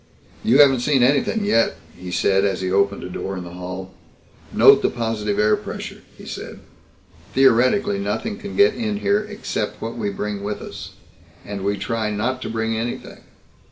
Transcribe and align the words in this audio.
"You 0.43 0.57
haven't 0.59 0.79
seen 0.79 1.03
anything 1.03 1.45
yet," 1.45 1.75
he 1.95 2.09
said 2.09 2.43
as 2.43 2.61
he 2.61 2.71
opened 2.71 3.03
a 3.03 3.07
door 3.11 3.37
in 3.37 3.43
the 3.43 3.51
hall. 3.53 3.93
"Note 4.51 4.81
the 4.81 4.89
positive 4.89 5.37
air 5.37 5.55
pressure," 5.55 6.01
he 6.17 6.25
said. 6.25 6.57
"Theoretically 7.35 7.99
nothing 7.99 8.39
can 8.39 8.55
get 8.55 8.73
in 8.73 8.97
here 9.01 9.19
except 9.23 9.79
what 9.79 9.95
we 9.95 10.09
bring 10.09 10.43
with 10.43 10.59
us. 10.59 10.93
And 11.45 11.63
we 11.63 11.77
try 11.77 12.09
not 12.09 12.41
to 12.41 12.49
bring 12.49 12.75
anything." 12.75 13.21